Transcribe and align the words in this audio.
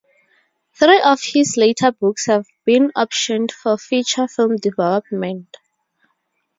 Three 0.73 0.99
of 0.99 1.21
his 1.21 1.57
later 1.57 1.91
books 1.91 2.25
have 2.25 2.47
been 2.65 2.91
optioned 2.97 3.51
for 3.51 3.77
feature 3.77 4.27
film 4.27 4.55
development. 4.55 5.55